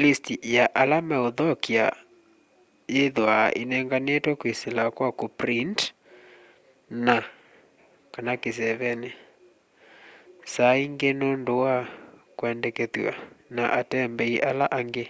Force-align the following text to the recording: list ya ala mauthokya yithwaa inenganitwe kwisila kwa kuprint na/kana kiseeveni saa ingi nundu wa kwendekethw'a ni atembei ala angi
list 0.00 0.24
ya 0.54 0.64
ala 0.82 0.98
mauthokya 1.08 1.84
yithwaa 2.94 3.52
inenganitwe 3.62 4.32
kwisila 4.40 4.84
kwa 4.96 5.08
kuprint 5.18 5.78
na/kana 7.04 8.32
kiseeveni 8.42 9.10
saa 10.52 10.74
ingi 10.84 11.10
nundu 11.18 11.52
wa 11.64 11.74
kwendekethw'a 12.38 13.14
ni 13.54 13.64
atembei 13.78 14.36
ala 14.50 14.66
angi 14.78 15.06